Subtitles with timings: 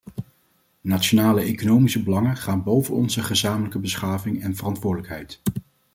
[0.81, 5.41] Nationale economische belangen gaan boven onze gezamenlijke beschaving en verantwoordelijkheid.